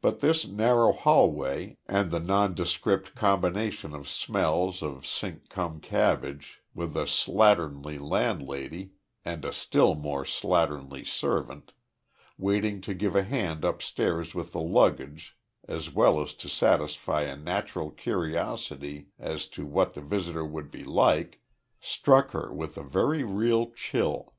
[0.00, 6.96] But this narrow hallway and the nondescript combination of smells of sink cum cabbage, with
[6.96, 8.92] a slatternly landlady
[9.22, 11.72] and a still more slatternly servant,
[12.38, 15.36] waiting to give a hand upstairs with the luggage
[15.68, 20.84] as well as to satisfy a natural curiosity as to what the visitor would be
[20.84, 21.42] like,
[21.82, 24.32] struck her with a very real chill.